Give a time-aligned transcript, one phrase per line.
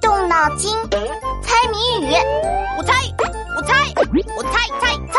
[0.00, 0.72] 动脑筋，
[1.42, 2.14] 猜谜语。
[2.78, 2.94] 我猜，
[3.56, 3.92] 我猜，
[4.36, 5.18] 我猜猜猜。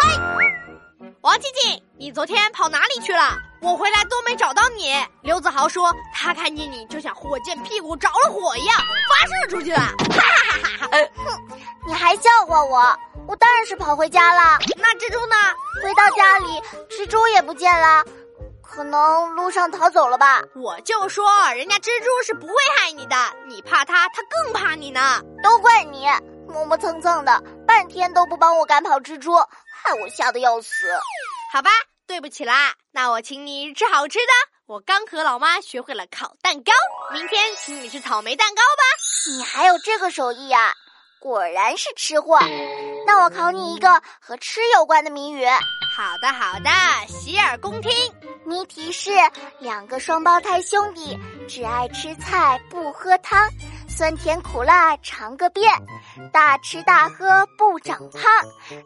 [1.19, 3.37] 王静静，你昨天跑哪里去了？
[3.61, 4.95] 我回来都没找到你。
[5.21, 8.77] 刘子豪说他看见你就像火箭屁股着了火一样，
[9.09, 9.79] 发射出去了。
[9.79, 10.89] 哈哈哈哈！
[11.17, 11.37] 哼，
[11.85, 12.97] 你还笑话我？
[13.27, 14.57] 我当然是跑回家了。
[14.77, 15.35] 那蜘蛛呢？
[15.83, 18.05] 回到家里，蜘蛛也不见了。
[18.73, 20.41] 可能路上逃走了吧？
[20.55, 23.15] 我就说，人家蜘蛛是不会害你的，
[23.45, 25.21] 你怕它，它更怕你呢。
[25.43, 26.07] 都怪你，
[26.47, 30.69] 磨磨蹭蹭的，半天都不帮我赶跑蜘蛛，害我吓得要死。
[31.51, 31.69] 好吧，
[32.07, 34.31] 对不起啦，那我请你吃好吃的。
[34.67, 36.71] 我刚和老妈学会了烤蛋糕，
[37.11, 38.83] 明天请你吃草莓蛋糕吧。
[39.35, 40.73] 你还有这个手艺呀？
[41.19, 42.39] 果然是吃货。
[43.05, 45.45] 那我考你一个和吃有关的谜语。
[45.45, 46.69] 好的，好的，
[47.07, 47.91] 洗耳恭听。
[48.45, 49.11] 谜题是：
[49.59, 53.47] 两个双胞胎兄弟只爱吃菜不喝汤，
[53.87, 55.71] 酸甜苦辣尝个遍，
[56.31, 58.21] 大吃大喝不长胖，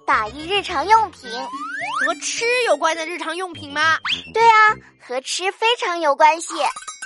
[0.06, 1.30] 打一日常用品。
[1.98, 3.98] 和吃有关的日常用品吗？
[4.34, 6.56] 对啊，和吃非常有关系。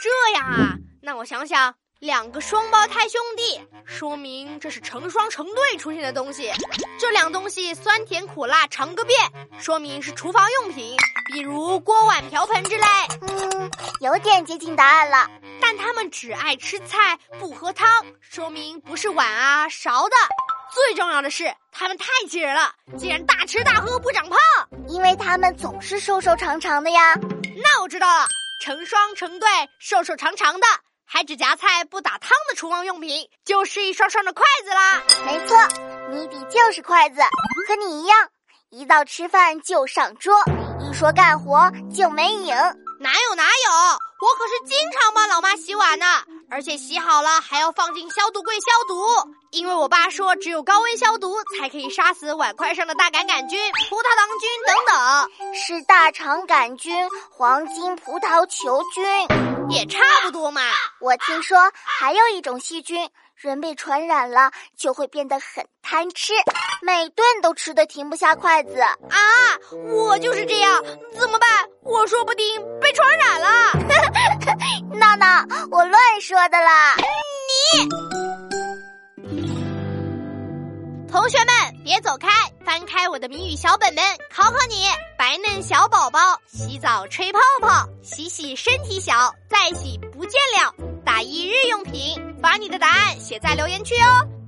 [0.02, 1.73] 这样啊，那我想想。
[2.00, 6.50] 两个双胞胎兄弟，说明这是成双成对出现的东西。
[6.97, 9.19] 这两东西酸甜苦辣尝个遍，
[9.59, 10.95] 说明是厨房用品，
[11.31, 12.85] 比如锅碗瓢盆之类。
[13.22, 15.30] 嗯，有点接近答案了。
[15.61, 17.88] 但他们只爱吃菜不喝汤，
[18.19, 20.16] 说明不是碗啊勺的。
[20.73, 24.39] 最重要的是，他们太气人了，竟然大吃大喝不长胖，
[24.88, 27.13] 因为他们总是瘦瘦长长的呀。
[27.61, 28.25] 那我知道了，
[28.63, 29.47] 成双成对，
[29.80, 30.66] 瘦瘦长长的。
[31.11, 35.02] 还只夹菜不打汤的厨房用品，就是一双双的筷子啦。
[35.25, 35.57] 没错，
[36.11, 37.19] 谜底就是筷子，
[37.67, 38.30] 和你一样，
[38.69, 40.35] 一到吃饭就上桌，
[40.81, 42.55] 一说干活就没影。
[43.02, 43.72] 哪有哪有，
[44.19, 46.05] 我可是经常帮老妈洗碗呢，
[46.49, 49.05] 而且洗好了还要放进消毒柜消毒，
[49.52, 53.57] 因为我爸说只有高温消毒才可以杀死碗筷上的大杆杆菌、
[53.89, 55.53] 葡萄糖菌等等。
[55.53, 59.03] 是大肠杆菌、黄金葡萄球菌。
[59.69, 60.62] 也差不多嘛。
[61.00, 66.34] 我听说还有一种细菌，人被传染了就会变得很贪吃，
[66.81, 68.97] 每顿都吃的停不下筷子啊！
[69.72, 70.84] 我就是这样，
[71.18, 71.50] 怎么办？
[71.84, 72.46] 我说不定
[72.80, 73.74] 被传染了。
[75.00, 76.96] 闹闹，我乱说的啦。
[77.50, 77.90] 你，
[81.07, 81.47] 同学们
[81.84, 82.30] 别走开，
[82.63, 84.85] 翻开我的谜语小本本，考考你。
[85.18, 90.74] 白嫩小宝宝洗澡吹泡泡，洗洗身体小，再洗不见了。
[91.06, 94.38] 打一日用品，把你的答案写在留言区哦。